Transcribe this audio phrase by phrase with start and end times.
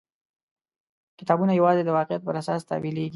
[1.19, 3.07] کتابونه یوازې د واقعیت پر اساس تاویلېږي.